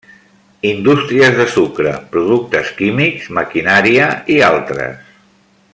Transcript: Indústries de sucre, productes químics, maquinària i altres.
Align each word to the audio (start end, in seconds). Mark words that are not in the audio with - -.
Indústries 0.69 1.35
de 1.41 1.45
sucre, 1.55 1.91
productes 2.15 2.73
químics, 2.79 3.29
maquinària 3.41 4.09
i 4.37 4.43
altres. 4.49 5.05